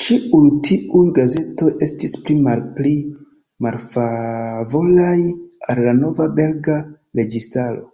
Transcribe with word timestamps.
Ĉiuj 0.00 0.40
tiuj 0.68 1.04
gazetoj 1.18 1.68
estis 1.86 2.16
pli 2.26 2.36
malpli 2.48 2.92
malfavoraj 3.68 5.16
al 5.70 5.82
la 5.88 5.96
nova 6.04 6.28
belga 6.42 6.76
registaro. 7.24 7.84